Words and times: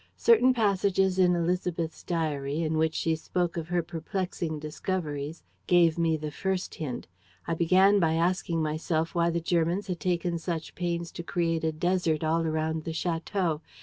Certain 0.17 0.51
passages 0.51 1.19
in 1.19 1.33
Élisabeth's 1.33 2.01
diary, 2.03 2.63
in 2.63 2.75
which 2.79 2.95
she 2.95 3.15
spoke 3.15 3.55
of 3.55 3.67
her 3.67 3.83
perplexing 3.83 4.57
discoveries, 4.57 5.43
gave 5.67 5.99
me 5.99 6.17
the 6.17 6.31
first 6.31 6.73
hint. 6.73 7.07
I 7.47 7.53
began 7.53 7.99
by 7.99 8.13
asking 8.13 8.63
myself 8.63 9.13
why 9.13 9.29
the 9.29 9.39
Germans 9.39 9.85
had 9.85 9.99
taken 9.99 10.39
such 10.39 10.73
pains 10.73 11.11
to 11.11 11.21
create 11.23 11.63
a 11.63 11.71
desert 11.71 12.23
all 12.23 12.47
around 12.47 12.83
the 12.83 12.93
château. 12.93 13.61